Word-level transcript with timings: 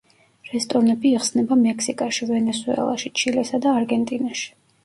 რესტორნები 0.51 1.11
იხსნება 1.17 1.57
მექსიკაში, 1.59 2.29
ვენესუელაში, 2.31 3.15
ჩილესა 3.23 3.61
და 3.67 3.79
არგენტინაში. 3.83 4.53